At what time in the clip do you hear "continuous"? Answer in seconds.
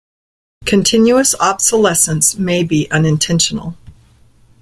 0.65-1.35